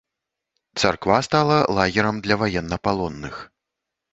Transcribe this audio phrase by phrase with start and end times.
[0.83, 3.35] Царква стала лагерам для ваеннапалонных.